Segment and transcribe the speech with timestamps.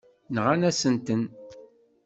[0.35, 1.23] Nɣan-asent-ten.